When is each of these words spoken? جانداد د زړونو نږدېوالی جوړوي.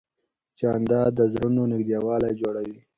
جانداد 0.59 1.11
د 1.17 1.19
زړونو 1.31 1.61
نږدېوالی 1.71 2.31
جوړوي. 2.41 2.77